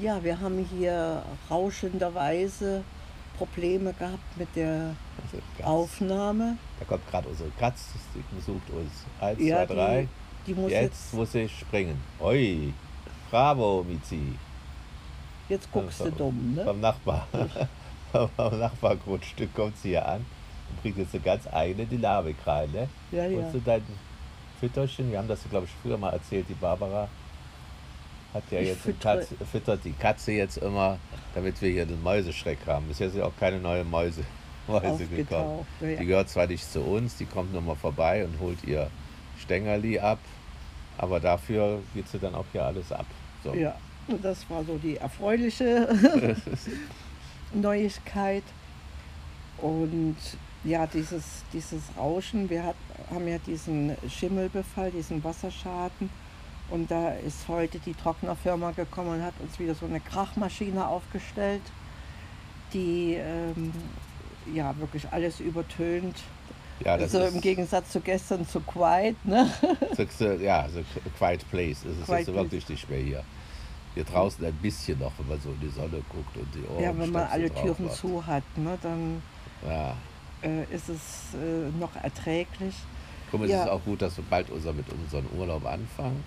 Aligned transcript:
Ja, 0.00 0.22
wir 0.22 0.38
haben 0.40 0.64
hier 0.78 1.22
rauschenderweise 1.50 2.84
Probleme 3.36 3.92
gehabt 3.92 4.36
mit 4.36 4.48
der 4.54 4.94
Also. 5.22 5.66
Aufnahme. 5.66 6.56
Da 6.78 6.84
kommt 6.84 7.08
gerade 7.10 7.28
unsere 7.28 7.50
Katz, 7.58 7.86
die 8.14 8.34
besucht 8.34 8.68
uns. 8.70 8.90
Eins, 9.20 9.40
Ja, 9.40 9.66
zwei, 9.66 9.74
drei. 9.74 10.08
Die, 10.46 10.54
die 10.54 10.60
muss 10.60 10.70
jetzt, 10.70 10.82
jetzt, 10.82 11.14
muss 11.14 11.34
ich 11.34 11.58
springen. 11.58 12.00
Oi, 12.20 12.72
bravo, 13.30 13.84
Mizi. 13.88 14.34
jetzt 15.48 15.70
guckst 15.72 16.00
du 16.00 16.04
Vom- 16.06 16.16
dumm, 16.16 16.54
ne? 16.54 16.64
Vom 16.64 16.80
Nachbar. 16.80 17.26
vom 18.12 18.58
Nachbargrundstück 18.58 19.54
kommt 19.54 19.76
sie 19.78 19.90
hier 19.90 20.06
an 20.08 20.24
und 20.70 20.82
bringt 20.82 20.98
jetzt 20.98 21.14
eine 21.14 21.22
ganz 21.24 21.46
eigene 21.48 21.86
Dynamik 21.86 22.36
rein. 22.46 22.70
Ne? 22.72 22.88
Ja, 23.12 23.26
ja. 23.26 23.38
Und 23.38 23.50
zu 23.52 23.60
deinen 23.60 23.86
Fütterchen, 24.60 25.10
wir 25.10 25.18
haben 25.18 25.28
das, 25.28 25.40
glaube 25.50 25.66
ich, 25.66 25.72
früher 25.82 25.98
mal 25.98 26.10
erzählt, 26.12 26.46
die 26.48 26.54
Barbara 26.54 27.08
hat 28.34 28.42
ja 28.50 28.60
Ich 28.60 28.68
jetzt 28.68 28.82
füttere- 28.82 29.18
Katze, 29.20 29.34
füttert 29.50 29.84
die 29.84 29.92
Katze 29.92 30.32
jetzt 30.32 30.58
immer, 30.58 30.98
damit 31.34 31.60
wir 31.62 31.70
hier 31.70 31.86
den 31.86 32.02
Mäuseschreck 32.02 32.58
haben. 32.66 32.86
Bisher 32.88 33.10
sind 33.10 33.22
auch 33.22 33.32
keine 33.38 33.58
neuen 33.58 33.88
Mäuse, 33.90 34.22
Mäuse 34.66 35.06
gekommen. 35.06 35.66
Ja, 35.80 35.86
Die 35.88 35.92
ja. 35.94 36.02
gehört 36.04 36.28
zwar 36.28 36.46
nicht 36.46 36.70
zu 36.70 36.80
uns, 36.82 37.16
die 37.16 37.24
kommt 37.26 37.52
nur 37.52 37.62
mal 37.62 37.76
vorbei 37.76 38.24
und 38.24 38.38
holt 38.40 38.62
ihr 38.64 38.90
Stängerli 39.40 39.98
ab, 39.98 40.18
aber 40.98 41.20
dafür 41.20 41.80
geht 41.94 42.08
sie 42.08 42.18
dann 42.18 42.34
auch 42.34 42.44
hier 42.52 42.64
alles 42.64 42.90
ab. 42.92 43.06
So. 43.44 43.54
ja, 43.54 43.74
das 44.22 44.48
war 44.50 44.64
so 44.64 44.76
die 44.78 44.96
erfreuliche 44.96 45.88
Neuigkeit. 47.54 48.42
Und 49.58 50.16
ja, 50.64 50.86
dieses, 50.86 51.44
dieses 51.52 51.82
Rauschen, 51.96 52.48
wir 52.50 52.62
hat, 52.64 52.76
haben 53.10 53.26
ja 53.28 53.38
diesen 53.38 53.96
Schimmelbefall, 54.08 54.90
diesen 54.90 55.22
Wasserschaden. 55.24 56.10
Und 56.70 56.90
da 56.90 57.10
ist 57.12 57.48
heute 57.48 57.78
die 57.78 57.94
Trocknerfirma 57.94 58.72
gekommen 58.72 59.14
und 59.18 59.22
hat 59.22 59.34
uns 59.40 59.58
wieder 59.58 59.74
so 59.74 59.86
eine 59.86 60.00
Krachmaschine 60.00 60.86
aufgestellt, 60.86 61.62
die 62.74 63.14
ähm, 63.14 63.72
ja 64.54 64.76
wirklich 64.78 65.06
alles 65.10 65.40
übertönt. 65.40 66.16
Ja, 66.84 66.92
also 66.94 67.20
im 67.24 67.40
Gegensatz 67.40 67.90
zu 67.90 68.00
gestern 68.00 68.46
zu 68.46 68.60
Quiet, 68.60 69.16
ne? 69.24 69.50
ja, 70.40 70.68
so 70.68 70.80
Quiet 71.18 71.50
Place. 71.50 71.84
Es 71.84 71.98
ist 71.98 72.04
Quiet 72.06 72.18
jetzt 72.26 72.34
wirklich 72.34 72.68
nicht 72.68 72.88
mehr 72.90 73.00
hier. 73.00 73.24
Hier 73.94 74.04
draußen 74.04 74.44
ein 74.44 74.52
bisschen 74.54 74.98
noch, 75.00 75.10
wenn 75.18 75.28
man 75.28 75.40
so 75.40 75.48
in 75.48 75.60
die 75.60 75.70
Sonne 75.70 76.02
guckt 76.10 76.36
und 76.36 76.46
die 76.54 76.64
Ohren 76.68 76.84
Ja, 76.84 76.96
wenn 76.96 77.10
man 77.10 77.24
alle 77.24 77.50
Türen 77.50 77.86
macht. 77.86 77.96
zu 77.96 78.24
hat, 78.24 78.44
ne, 78.56 78.78
dann 78.80 79.22
Ja. 79.66 79.96
äh, 80.42 80.62
ist 80.72 80.88
es 80.88 81.34
äh, 81.34 81.70
noch 81.80 81.96
erträglich. 81.96 82.74
Guck 83.30 83.40
mal, 83.40 83.46
es 83.46 83.52
Ja. 83.52 83.64
ist 83.64 83.70
auch 83.70 83.82
gut, 83.84 84.00
dass 84.02 84.16
wir 84.16 84.24
bald 84.30 84.50
unser, 84.50 84.72
mit 84.72 84.86
unserem 84.92 85.26
Urlaub 85.36 85.66
anfangen. 85.66 86.22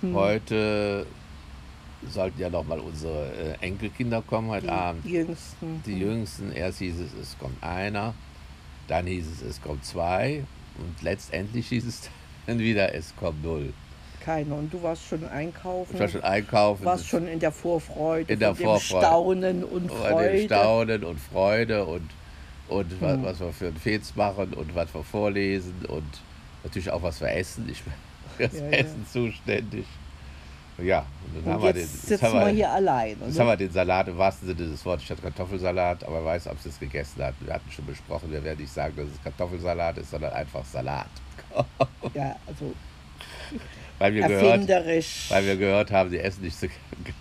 Hm. 0.00 0.14
Heute 0.14 1.06
sollten 2.08 2.40
ja 2.40 2.48
noch 2.50 2.64
mal 2.66 2.78
unsere 2.78 3.26
äh, 3.60 3.64
Enkelkinder 3.66 4.22
kommen 4.22 4.48
heute 4.50 4.66
Die 4.66 4.72
Abend. 4.72 5.04
jüngsten. 5.04 5.82
Die 5.86 5.98
Jüngsten, 5.98 6.52
erst 6.52 6.78
hieß 6.78 6.94
es, 7.00 7.12
es 7.20 7.38
kommt 7.38 7.62
einer, 7.62 8.14
dann 8.86 9.06
hieß 9.06 9.26
es, 9.26 9.42
es 9.42 9.60
kommt 9.62 9.84
zwei 9.84 10.44
und 10.78 11.02
letztendlich 11.02 11.68
hieß 11.68 11.86
es 11.86 12.08
dann 12.46 12.58
wieder, 12.60 12.94
es 12.94 13.14
kommt 13.16 13.42
null. 13.42 13.72
Keine. 14.24 14.54
Und 14.54 14.72
du 14.72 14.82
warst 14.82 15.06
schon 15.06 15.24
einkaufen. 15.28 15.94
Ich 15.94 16.00
war 16.00 16.08
schon 16.08 16.22
einkaufen. 16.22 16.84
warst 16.84 17.06
schon 17.06 17.26
in 17.28 17.38
der 17.40 17.52
Vorfreude. 17.52 18.32
In 18.32 18.38
der 18.40 18.54
Vorfreude. 18.54 19.00
Dem 19.00 19.02
Staunen 19.02 19.64
und 19.64 19.90
Freude. 19.90 20.44
Staunen 20.44 21.04
und 21.04 21.18
Freude 21.20 21.84
und, 21.84 22.10
und 22.68 22.90
Hm. 23.00 23.22
was 23.24 23.40
wir 23.40 23.52
für 23.52 23.68
ein 23.68 23.76
Fets 23.76 24.14
machen 24.16 24.52
und 24.54 24.74
was 24.74 24.92
wir 24.94 25.02
vorlesen 25.02 25.74
und 25.88 26.04
natürlich 26.62 26.90
auch 26.90 27.02
was 27.02 27.20
wir 27.20 27.30
essen. 27.34 27.68
Ich 27.70 27.82
bin 28.38 28.50
für 28.50 28.54
das 28.56 28.60
Ja, 28.60 28.66
ja. 28.70 28.72
Essen 28.78 29.06
zuständig. 29.12 29.86
Ja, 30.80 31.00
und 31.00 31.34
dann 31.34 31.44
Und 31.44 31.52
haben 31.54 31.62
wir 31.64 31.72
den, 31.72 31.86
sitzen 31.86 32.22
haben 32.24 32.34
wir 32.38 32.46
wir, 32.46 32.52
hier 32.52 32.70
allein. 32.70 33.16
jetzt 33.20 33.34
ne? 33.34 33.40
haben 33.40 33.48
wir 33.48 33.56
den 33.56 33.72
Salat 33.72 34.06
im 34.08 34.16
wahrsten 34.16 34.46
Sinne 34.46 34.70
des 34.70 34.84
Wortes 34.86 35.04
statt 35.06 35.18
Kartoffelsalat, 35.20 36.04
aber 36.04 36.24
weiß, 36.24 36.46
ob 36.46 36.60
sie 36.60 36.68
es 36.68 36.78
gegessen 36.78 37.20
hat. 37.24 37.34
Wir 37.40 37.54
hatten 37.54 37.68
schon 37.72 37.84
besprochen, 37.86 38.30
wir 38.30 38.42
werden 38.44 38.60
nicht 38.60 38.72
sagen, 38.72 38.94
dass 38.96 39.06
es 39.06 39.20
Kartoffelsalat 39.24 39.98
ist, 39.98 40.10
sondern 40.12 40.32
einfach 40.32 40.64
Salat. 40.64 41.08
Ja, 42.14 42.36
also 42.46 42.72
Weil 43.98 44.14
wir, 44.14 44.28
gehört, 44.28 44.68
weil 44.68 45.46
wir 45.46 45.56
gehört 45.56 45.90
haben, 45.90 46.10
sie 46.10 46.18
essen 46.20 46.44
nicht 46.44 46.56
so 46.56 46.68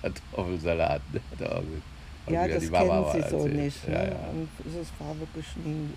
Kartoffelsalat. 0.03 1.01
Irgendwie- 1.39 1.81
ja, 2.29 2.47
das 2.47 2.63
die 2.63 2.69
Mama 2.69 3.09
kennen 3.11 3.23
sie 3.23 3.29
so 3.29 3.37
erzählt. 3.37 3.55
nicht. 3.55 3.87
Ne? 3.87 3.93
Ja, 3.95 4.03
ja. 4.03 4.15
Und 4.33 4.49
es 4.65 4.87
war 4.99 5.17
wirklich 5.19 5.45
ein 5.65 5.93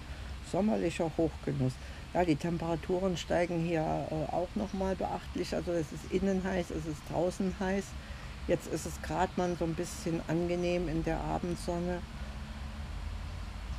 sommerlicher 0.51 1.11
Hochgenuss. 1.17 1.73
Ja, 2.13 2.25
die 2.25 2.37
Temperaturen 2.37 3.17
steigen 3.17 3.61
hier 3.61 3.83
äh, 4.11 4.33
auch 4.33 4.49
nochmal 4.57 4.97
beachtlich. 4.97 5.55
Also 5.55 5.71
es 5.73 5.93
ist 5.93 6.11
innen 6.11 6.43
heiß, 6.43 6.71
es 6.71 6.87
ist 6.87 7.03
draußen 7.11 7.55
heiß. 7.61 7.85
Jetzt 8.49 8.67
ist 8.67 8.87
es 8.87 9.01
gerade 9.03 9.31
mal 9.37 9.55
so 9.57 9.65
ein 9.65 9.75
bisschen 9.75 10.21
angenehm 10.27 10.89
in 10.89 11.05
der 11.05 11.21
Abendsonne. 11.21 12.01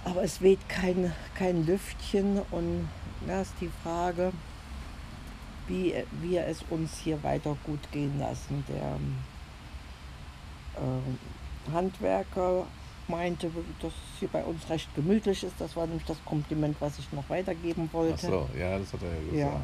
Aber 0.05 0.23
es 0.23 0.41
weht 0.41 0.67
kein, 0.69 1.13
kein 1.35 1.65
Lüftchen 1.65 2.41
und 2.51 2.89
da 3.27 3.41
ist 3.41 3.53
die 3.59 3.69
Frage, 3.83 4.31
wie 5.67 5.93
wir 6.21 6.47
es 6.47 6.63
uns 6.69 6.97
hier 6.99 7.21
weiter 7.23 7.57
gut 7.65 7.91
gehen 7.91 8.17
lassen. 8.17 8.63
Der 8.67 8.97
ähm, 10.77 11.19
Handwerker 11.71 12.65
meinte, 13.11 13.51
dass 13.81 13.91
es 13.91 14.19
hier 14.19 14.29
bei 14.29 14.43
uns 14.43 14.67
recht 14.69 14.93
gemütlich 14.95 15.43
ist. 15.43 15.53
Das 15.59 15.75
war 15.75 15.85
nämlich 15.85 16.05
das 16.05 16.17
Kompliment, 16.25 16.75
was 16.79 16.97
ich 16.97 17.11
noch 17.11 17.29
weitergeben 17.29 17.87
Ach 17.89 17.93
wollte. 17.93 18.25
so, 18.25 18.49
ja, 18.57 18.79
das 18.79 18.93
hat 18.93 19.03
er 19.03 19.09
ja 19.09 19.31
gesagt. 19.31 19.35
Ja. 19.35 19.61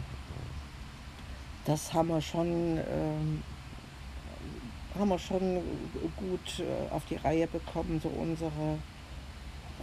Das 1.66 1.94
haben 1.94 2.10
wir 2.10 2.22
schon, 2.22 2.78
ähm, 2.78 3.44
haben 4.98 5.10
wir 5.10 5.20
schon 5.20 5.62
gut 6.16 6.60
äh, 6.60 6.94
auf 6.94 7.04
die 7.10 7.16
Reihe 7.16 7.48
bekommen, 7.48 8.00
so 8.02 8.10
unsere 8.10 8.78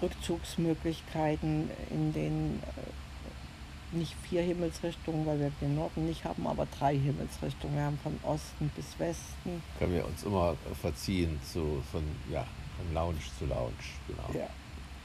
Rückzugsmöglichkeiten 0.00 1.70
in 1.90 2.12
den 2.12 2.62
äh, 2.62 3.96
nicht 3.96 4.14
vier 4.28 4.42
Himmelsrichtungen, 4.42 5.26
weil 5.26 5.38
wir 5.40 5.52
den 5.60 5.74
Norden 5.76 6.06
nicht 6.06 6.24
haben, 6.24 6.46
aber 6.46 6.66
drei 6.78 6.96
Himmelsrichtungen. 6.96 7.76
Wir 7.76 7.84
haben 7.84 7.98
von 8.02 8.18
Osten 8.22 8.70
bis 8.74 8.98
Westen. 8.98 9.62
Können 9.78 9.94
wir 9.94 10.04
uns 10.04 10.22
immer 10.24 10.56
verziehen 10.80 11.38
zu, 11.52 11.82
von, 11.92 12.02
ja, 12.30 12.46
von 12.76 12.94
Lounge 12.94 13.18
zu 13.38 13.46
Lounge. 13.46 13.72
Genau. 14.06 14.38
Ja, 14.38 14.48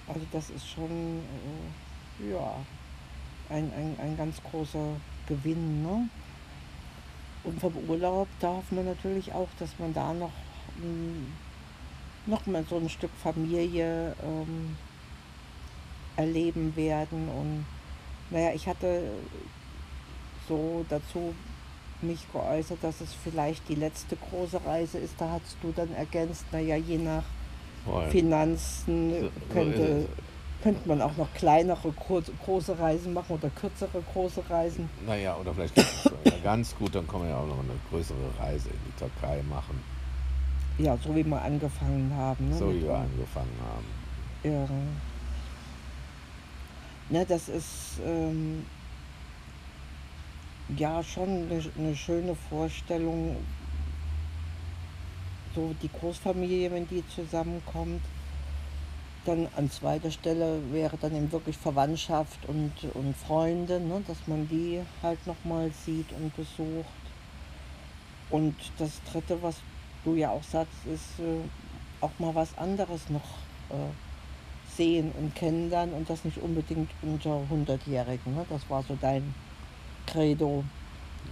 also 0.07 0.25
das 0.31 0.49
ist 0.49 0.67
schon 0.67 1.21
äh, 2.21 2.31
ja, 2.31 2.55
ein, 3.49 3.71
ein, 3.73 3.95
ein 3.99 4.17
ganz 4.17 4.41
großer 4.43 4.95
Gewinn. 5.27 5.83
Ne? 5.83 6.09
Und 7.43 7.59
vom 7.59 7.73
Urlaub 7.87 8.27
darf 8.39 8.71
man 8.71 8.85
natürlich 8.85 9.33
auch, 9.33 9.49
dass 9.59 9.77
man 9.79 9.93
da 9.93 10.13
noch, 10.13 10.31
mh, 10.77 11.27
noch 12.25 12.45
mal 12.45 12.65
so 12.69 12.77
ein 12.77 12.89
Stück 12.89 13.11
Familie 13.23 14.15
ähm, 14.23 14.75
erleben 16.17 16.75
werden. 16.75 17.29
Und 17.29 17.65
naja, 18.29 18.53
ich 18.53 18.67
hatte 18.67 19.11
so 20.47 20.85
dazu 20.89 21.33
mich 22.01 22.31
geäußert, 22.31 22.79
dass 22.81 23.01
es 23.01 23.13
vielleicht 23.13 23.67
die 23.69 23.75
letzte 23.75 24.15
große 24.15 24.63
Reise 24.65 24.97
ist. 24.97 25.15
Da 25.17 25.31
hast 25.31 25.57
du 25.61 25.71
dann 25.71 25.93
ergänzt, 25.93 26.45
naja, 26.51 26.75
je 26.75 26.97
nach 26.97 27.23
Voll. 27.89 28.09
Finanzen 28.09 29.29
könnte, 29.51 30.05
könnte 30.61 30.87
man 30.87 31.01
auch 31.01 31.15
noch 31.17 31.33
kleinere, 31.33 31.91
kurz, 31.91 32.31
große 32.45 32.77
Reisen 32.77 33.13
machen 33.13 33.35
oder 33.35 33.49
kürzere 33.49 34.03
große 34.13 34.43
Reisen. 34.49 34.89
Naja, 35.05 35.35
oder 35.37 35.53
vielleicht 35.53 35.73
ganz 36.43 36.75
gut, 36.75 36.95
dann 36.95 37.07
können 37.07 37.23
wir 37.23 37.29
ja 37.31 37.37
auch 37.37 37.47
noch 37.47 37.59
eine 37.59 37.73
größere 37.89 38.17
Reise 38.39 38.69
in 38.69 38.79
die 38.87 38.99
Türkei 38.99 39.41
machen, 39.49 39.81
Ja, 40.77 40.97
so 40.97 41.15
wie 41.15 41.25
wir 41.25 41.41
angefangen 41.41 42.13
haben. 42.15 42.49
Ne? 42.49 42.57
so 42.57 42.73
wie 42.73 42.83
wir 42.83 42.95
angefangen 42.95 43.57
haben. 43.63 43.85
Ja. 44.43 44.67
Ne, 47.09 47.25
das 47.25 47.49
ist 47.49 47.99
ähm, 48.05 48.65
ja 50.77 51.03
schon 51.03 51.27
eine, 51.27 51.63
eine 51.77 51.95
schöne 51.95 52.35
Vorstellung, 52.49 53.35
so 55.55 55.73
die 55.81 55.89
Großfamilie, 55.89 56.71
wenn 56.71 56.87
die 56.87 57.03
zusammenkommt. 57.15 58.01
Dann 59.25 59.47
an 59.57 59.69
zweiter 59.69 60.11
Stelle 60.11 60.61
wäre 60.71 60.97
dann 60.97 61.13
eben 61.15 61.31
wirklich 61.31 61.57
Verwandtschaft 61.57 62.39
und, 62.47 62.71
und 62.93 63.15
Freunde, 63.17 63.79
ne, 63.79 64.01
dass 64.07 64.17
man 64.27 64.47
die 64.47 64.81
halt 65.03 65.25
nochmal 65.27 65.71
sieht 65.85 66.11
und 66.13 66.35
besucht. 66.35 66.85
Und 68.29 68.55
das 68.77 69.01
dritte, 69.11 69.41
was 69.41 69.55
du 70.05 70.15
ja 70.15 70.29
auch 70.31 70.43
sagst, 70.43 70.85
ist 70.85 71.19
äh, 71.19 71.41
auch 72.01 72.11
mal 72.19 72.33
was 72.33 72.57
anderes 72.57 73.09
noch 73.09 73.21
äh, 73.69 74.75
sehen 74.77 75.11
und 75.17 75.35
kennenlernen 75.35 75.93
und 75.95 76.09
das 76.09 76.23
nicht 76.23 76.37
unbedingt 76.37 76.89
unter 77.01 77.41
100-Jährigen. 77.51 78.35
Ne? 78.35 78.45
Das 78.49 78.61
war 78.69 78.83
so 78.83 78.97
dein 79.01 79.33
Credo, 80.05 80.63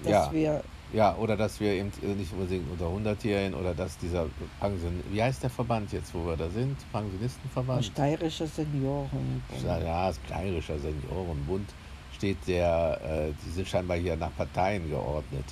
dass 0.03 0.11
Ja. 0.11 0.31
wir 0.33 0.63
Ja, 0.93 1.15
oder 1.17 1.35
dass 1.35 1.59
wir 1.59 1.73
eben 1.73 1.91
nicht 2.17 2.31
unbedingt 2.31 2.65
unter 2.71 2.85
100-Jährigen 2.85 3.53
oder 3.55 3.73
dass 3.73 3.97
dieser 3.97 4.27
Pension, 4.59 5.03
wie 5.11 5.21
heißt 5.21 5.43
der 5.43 5.49
Verband 5.49 5.91
jetzt, 5.91 6.13
wo 6.13 6.25
wir 6.25 6.37
da 6.37 6.49
sind? 6.49 6.77
Pensionistenverband? 6.93 7.85
steirische 7.85 8.47
Senioren. 8.47 9.43
Ja, 9.63 10.13
Steirischer 10.25 10.79
Seniorenbund 10.79 11.69
steht 12.15 12.37
der, 12.47 12.99
äh, 13.03 13.33
die 13.45 13.51
sind 13.51 13.67
scheinbar 13.67 13.97
hier 13.97 14.15
nach 14.15 14.33
Parteien 14.35 14.89
geordnet, 14.89 15.45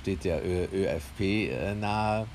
steht 0.00 0.24
der 0.24 0.44
Ö 0.44 0.66
ÖFP 0.72 1.20
äh, 1.20 1.74
nahe. 1.74 2.26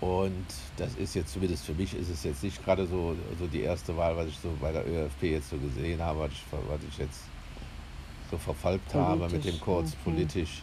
Und 0.00 0.46
das 0.76 0.94
ist 0.94 1.14
jetzt, 1.14 1.32
zumindest 1.32 1.66
für 1.66 1.74
mich, 1.74 1.92
ist 1.92 2.08
es 2.08 2.22
jetzt 2.22 2.42
nicht 2.42 2.64
gerade 2.64 2.86
so, 2.86 3.16
so 3.38 3.46
die 3.46 3.62
erste 3.62 3.96
Wahl, 3.96 4.16
was 4.16 4.28
ich 4.28 4.38
so 4.38 4.48
bei 4.60 4.72
der 4.72 4.86
ÖFP 4.86 5.24
jetzt 5.24 5.50
so 5.50 5.56
gesehen 5.58 6.00
habe, 6.00 6.20
was 6.20 6.30
ich, 6.32 6.42
was 6.50 6.80
ich 6.88 6.98
jetzt 6.98 7.22
so 8.30 8.38
verfolgt 8.38 8.94
habe 8.94 9.28
mit 9.28 9.44
dem 9.44 9.60
Kurz 9.60 9.90
mhm. 9.90 10.12
politisch. 10.12 10.62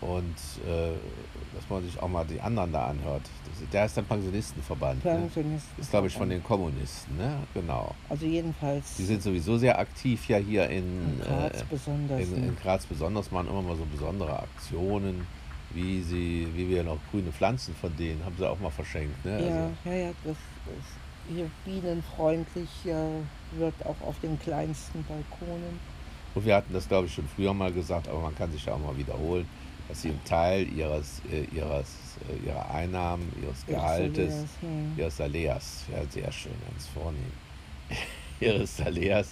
Und 0.00 0.36
äh, 0.66 0.92
dass 1.54 1.70
man 1.70 1.82
sich 1.82 1.98
auch 2.00 2.08
mal 2.08 2.24
die 2.26 2.40
anderen 2.40 2.70
da 2.72 2.86
anhört. 2.88 3.22
Das, 3.46 3.70
der 3.70 3.86
ist 3.86 3.98
ein 3.98 4.04
Pensionistenverband. 4.04 5.02
Ne? 5.04 5.10
Pensionisten. 5.10 5.80
Ist, 5.80 5.90
glaube 5.90 6.08
ich, 6.08 6.14
von 6.14 6.28
den 6.28 6.42
Kommunisten, 6.44 7.16
ne? 7.16 7.38
Genau. 7.54 7.94
Also 8.10 8.26
jedenfalls 8.26 8.96
Die 8.96 9.04
sind 9.04 9.22
sowieso 9.22 9.56
sehr 9.56 9.78
aktiv 9.78 10.28
ja 10.28 10.36
hier 10.36 10.68
in, 10.68 10.84
in 10.84 11.20
Graz 11.24 11.60
äh, 11.60 11.64
besonders. 11.70 12.20
in, 12.20 12.30
ne? 12.40 12.46
in 12.48 12.56
Graz 12.56 12.84
besonders 12.84 13.30
machen 13.30 13.48
immer 13.48 13.62
mal 13.62 13.76
so 13.76 13.86
besondere 13.90 14.38
Aktionen, 14.38 15.26
wie 15.70 16.02
sie, 16.02 16.46
wie 16.54 16.68
wir 16.68 16.84
noch 16.84 16.98
grüne 17.10 17.32
Pflanzen 17.32 17.74
von 17.74 17.94
denen 17.96 18.22
haben 18.24 18.36
sie 18.38 18.48
auch 18.48 18.60
mal 18.60 18.70
verschenkt. 18.70 19.24
Ne? 19.24 19.30
ja, 19.30 19.46
Also, 19.46 19.70
ja, 19.86 19.94
ja, 19.94 20.10
das 20.24 20.32
ist 20.36 21.34
hier 21.34 21.50
bienenfreundlich 21.64 22.68
äh, 22.84 23.58
wird 23.58 23.74
auch 23.84 24.06
auf 24.06 24.14
den 24.20 24.38
kleinsten 24.38 25.04
Balkonen. 25.04 25.78
und 26.34 26.44
wir 26.44 26.54
hatten 26.54 26.72
das, 26.72 26.86
glaube 26.86 27.06
ich, 27.06 27.14
schon 27.14 27.26
früher 27.34 27.54
mal 27.54 27.72
gesagt, 27.72 28.08
aber 28.08 28.20
man 28.20 28.34
kann 28.36 28.52
sich 28.52 28.64
ja 28.64 28.74
auch 28.74 28.78
mal 28.78 28.96
wiederholen, 28.96 29.48
dass 29.88 30.02
sie 30.02 30.08
einen 30.10 30.24
Teil 30.24 30.68
ihres, 30.72 31.20
äh, 31.30 31.44
ihres, 31.54 31.88
äh, 32.28 32.46
ihrer 32.46 32.70
Einnahmen, 32.70 33.32
ihres 33.42 33.64
Gehaltes, 33.66 34.44
Ihres 34.96 35.16
Saleas, 35.16 35.84
ja 35.92 36.02
sehr 36.10 36.32
schön, 36.32 36.52
ganz 36.70 36.86
vornehm, 36.88 37.32
ihres 38.40 38.76
Saleas 38.76 39.28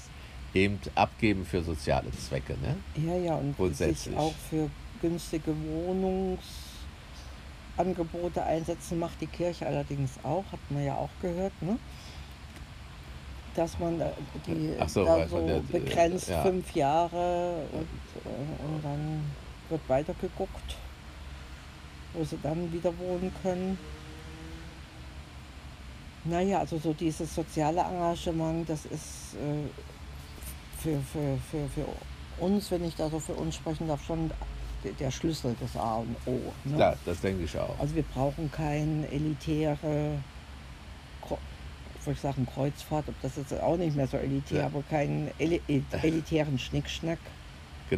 eben 0.55 0.79
abgeben 0.95 1.45
für 1.45 1.63
soziale 1.63 2.11
Zwecke. 2.13 2.55
Ne? 2.63 2.77
Ja, 3.05 3.17
ja, 3.17 3.35
und 3.35 3.49
sich 3.49 3.57
Grundsätzlich. 3.57 4.17
auch 4.17 4.35
für 4.49 4.71
günstige 5.01 5.53
Wohnungsangebote 7.77 8.43
einsetzen 8.45 8.99
macht 9.01 9.21
die 9.21 9.27
Kirche 9.27 9.67
allerdings 9.67 10.13
auch, 10.23 10.45
hat 10.53 10.61
man 10.71 10.85
ja 10.85 10.95
auch 10.95 11.11
gehört, 11.21 11.53
ne? 11.61 11.77
Dass 13.57 13.79
man 13.79 14.01
äh, 14.01 14.11
die 14.47 14.75
so, 14.89 15.05
so 15.29 15.47
der- 15.47 15.61
begrenzt 15.61 16.29
ja. 16.29 16.43
fünf 16.43 16.75
Jahre 16.75 17.65
und, 17.73 17.87
äh, 18.25 18.65
und 18.65 18.83
dann 18.85 19.25
wird 19.71 19.81
weitergeguckt, 19.89 20.77
wo 22.13 22.25
sie 22.25 22.39
dann 22.43 22.73
wieder 22.73 22.97
wohnen 22.99 23.33
können. 23.43 23.79
Naja, 26.25 26.61
also 26.61 26.79
so 26.79 26.93
dieses 26.95 27.35
soziale 27.35 27.81
Engagement, 27.83 28.69
das 28.69 28.87
ist 28.87 29.35
äh, 29.35 29.69
für, 30.81 30.99
für, 31.13 31.39
für, 31.51 31.69
für 31.69 32.43
uns, 32.43 32.71
wenn 32.71 32.85
ich 32.85 32.97
da 32.97 33.11
so 33.11 33.19
für 33.21 33.35
uns 33.35 33.57
sprechen 33.57 33.89
darf, 33.89 34.03
schon 34.05 34.31
der- 35.01 35.11
Schlüssel 35.11 35.55
des 35.63 35.77
A 35.77 35.97
und 35.97 36.17
O. 36.27 36.39
Ne? 36.65 36.77
Klar, 36.77 36.97
das 37.07 37.21
denke 37.21 37.45
ich 37.45 37.57
auch. 37.59 37.79
Also 37.79 37.95
wir 37.95 38.03
brauchen 38.03 38.51
keine 38.51 39.07
elitäre, 39.11 40.19
ich 42.07 42.21
sagen 42.21 42.47
Kreuzfahrt, 42.55 43.09
ob 43.09 43.15
das 43.23 43.37
jetzt 43.37 43.55
auch 43.63 43.79
nicht 43.79 43.97
mehr 43.97 44.07
so 44.07 44.19
elitär, 44.19 44.59
Ja. 44.61 44.67
aber 44.67 44.83
keinen 44.83 45.31
eli 45.39 45.63
el- 45.69 45.83
elitären 46.03 46.59
Schnickschnack. 46.59 47.19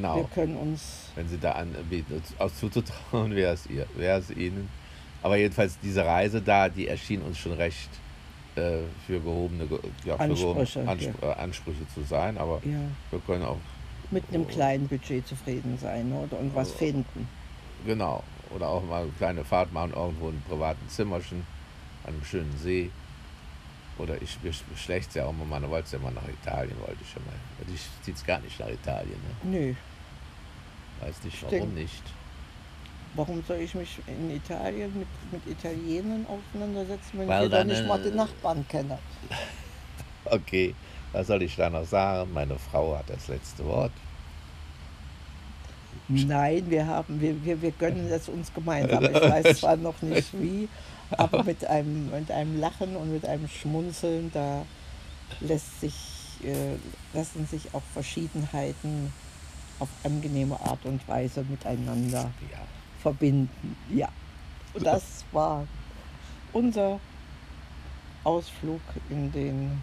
Wir 0.03 0.13
Genau. 0.13 0.31
können 0.35 0.57
uns, 0.57 1.11
Wenn 1.15 1.29
sie 1.29 1.39
da 1.39 1.53
anbieten, 1.53 2.23
aus 2.39 2.55
zuzutrauen, 2.59 3.35
wäre 3.35 3.55
es 3.55 3.67
ihr, 3.67 3.87
wäre 3.97 4.19
es 4.21 4.31
ihnen. 4.31 4.69
Aber 5.23 5.37
jedenfalls 5.37 5.79
diese 5.83 6.05
Reise 6.05 6.41
da, 6.43 6.69
die 6.69 6.87
erschien 6.89 7.23
uns 7.23 7.39
schon 7.39 7.53
recht 7.53 7.89
äh, 8.57 8.79
für 9.07 9.21
gehobene 9.21 9.67
Ge- 9.67 9.79
ja, 10.05 10.17
für 10.17 10.23
Ansprüche, 10.23 10.87
Anspr 10.89 11.23
äh, 11.23 11.33
Ansprüche 11.35 11.89
zu 11.95 12.03
sein. 12.03 12.37
Aber 12.39 12.61
ja, 12.65 12.79
wir 13.11 13.21
können 13.27 13.45
auch, 13.45 13.59
mit 14.11 14.23
einem 14.33 14.47
kleinen 14.47 14.87
Budget 14.87 15.27
zufrieden 15.27 15.79
sein 15.81 16.13
oder, 16.13 16.39
und 16.39 16.55
was 16.55 16.71
finden. 16.73 17.27
genau, 17.85 18.23
oder 18.55 18.69
auch 18.69 18.85
mal 18.85 19.03
eine 19.03 19.11
kleine 19.19 19.45
Fahrt 19.45 19.73
machen, 19.73 19.93
irgendwo 19.95 20.29
in 20.29 20.35
einem 20.35 20.43
privaten 20.43 20.89
Zimmerchen 20.89 21.45
an 22.05 22.15
einem 22.15 22.25
schönen 22.25 22.57
See. 22.59 22.91
Oder 23.99 24.21
ich 24.21 24.37
schlecht 24.77 25.15
ja 25.15 25.25
auch 25.25 25.33
mal, 25.33 25.47
man 25.47 25.69
wollte 25.71 25.97
ja 25.97 26.03
mal 26.03 26.13
nach 26.13 26.29
Italien, 26.29 26.77
wollte 26.81 26.99
ich 27.03 27.15
ja 27.15 27.21
mal. 27.25 27.35
Aber 27.59 27.71
dich 27.71 27.81
zieht 28.03 28.17
es 28.17 28.25
gar 28.25 28.41
nicht 28.41 28.59
nach 28.61 28.69
Italien, 28.69 29.19
ne? 29.43 29.51
Nö, 29.51 29.75
Weiß 31.01 31.23
nicht, 31.25 31.35
Ich 31.37 31.43
warum 31.43 31.59
denk- 31.61 31.75
nicht. 31.75 32.03
warum 33.15 33.43
soll 33.47 33.57
ich 33.59 33.75
mich 33.75 33.99
in 34.07 34.31
Italien 34.31 34.93
mit, 34.99 35.09
mit 35.33 35.47
Italienern 35.47 36.27
auseinandersetzen, 36.27 37.19
wenn 37.19 37.29
Weil 37.29 37.45
ich 37.45 37.51
da 37.51 37.59
dann, 37.59 37.67
nicht 37.69 37.87
mal 37.87 38.03
den 38.03 38.17
Nachbarn 38.17 38.67
kenne? 38.69 38.99
Okay, 40.29 40.75
was 41.13 41.29
soll 41.29 41.41
ich 41.43 41.55
da 41.55 41.71
noch 41.71 41.85
sagen? 41.85 42.33
Meine 42.33 42.59
Frau 42.59 42.99
hat 42.99 43.09
das 43.09 43.29
letzte 43.29 43.65
Wort. 43.65 43.93
Nein, 46.09 46.71
wir 46.71 46.87
haben, 46.87 47.21
wir, 47.21 47.45
wir, 47.45 47.61
wir 47.63 47.73
gönnen 47.73 48.07
es 48.11 48.29
uns 48.29 48.53
gemeinsam. 48.55 49.05
Ich 49.05 49.15
weiß 49.21 49.61
zwar 49.61 49.77
noch 49.77 50.01
nicht 50.03 50.33
wie, 50.41 50.69
aber 51.11 51.43
mit 51.43 51.65
einem, 51.65 52.11
mit 52.11 52.31
einem 52.31 52.61
Lachen 52.61 52.97
und 52.97 53.13
mit 53.13 53.27
einem 53.27 53.49
Schmunzeln, 53.49 54.31
da 54.33 54.65
lässt 55.41 55.81
sich, 55.81 55.95
äh, 56.45 56.77
lassen 57.17 57.47
sich 57.47 57.75
auch 57.75 57.83
Verschiedenheiten 57.93 59.13
auf 59.79 59.89
angenehme 60.05 60.59
Art 60.61 60.85
und 60.85 61.07
Weise 61.09 61.45
miteinander 61.49 62.31
Ja. 62.51 62.59
verbinden. 63.03 63.77
Ja, 63.91 64.09
und 64.75 64.87
das 64.87 65.03
war 65.33 65.67
unser 66.53 67.01
Ausflug 68.25 68.81
in 69.11 69.33
den 69.33 69.83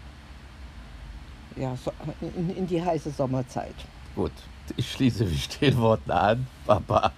ja, 1.56 1.76
in, 2.20 2.56
in 2.56 2.66
die 2.66 2.82
heiße 2.82 3.10
Sommerzeit. 3.10 3.74
Gut, 4.14 4.32
ich 4.76 4.92
schließe 4.92 5.24
mich 5.24 5.48
den 5.58 5.76
Worten 5.78 6.10
an. 6.10 6.46
Baba. 6.66 7.12